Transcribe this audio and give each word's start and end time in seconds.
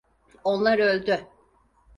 Onlar 0.43 0.79
öldü. 0.79 1.27